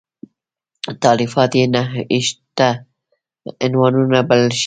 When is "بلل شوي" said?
4.29-4.59